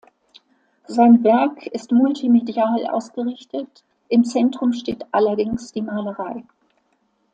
[0.87, 6.43] Sein Werk ist multimedial ausgerichtet, im Zentrum steht allerdings die Malerei.